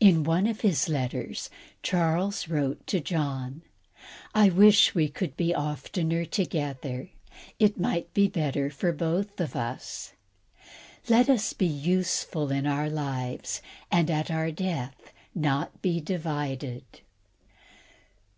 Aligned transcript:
In 0.00 0.24
one 0.24 0.46
of 0.46 0.62
his 0.62 0.88
letters, 0.88 1.50
Charles 1.82 2.48
wrote 2.48 2.86
to 2.86 2.98
John: 2.98 3.60
"I 4.34 4.48
wish 4.48 4.94
we 4.94 5.06
could 5.10 5.36
be 5.36 5.54
oftener 5.54 6.24
together; 6.24 7.10
it 7.58 7.78
might 7.78 8.14
be 8.14 8.26
better 8.26 8.70
for 8.70 8.88
us 8.88 8.96
both. 8.96 10.14
Let 11.10 11.28
us 11.28 11.52
be 11.52 11.66
useful 11.66 12.50
in 12.50 12.66
our 12.66 12.88
lives, 12.88 13.60
and 13.92 14.10
at 14.10 14.30
our 14.30 14.50
death 14.50 15.12
not 15.34 15.82
divided." 15.82 16.84